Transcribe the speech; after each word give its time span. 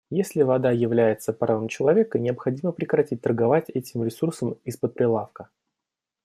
Если 0.09 0.41
вода 0.41 0.71
является 0.71 1.31
правом 1.31 1.67
человека, 1.67 2.17
необходимо 2.17 2.71
прекратить 2.71 3.21
торговать 3.21 3.69
этим 3.71 4.03
ресурсом 4.03 4.53
из-под 4.63 4.95
прилавка. 4.95 5.49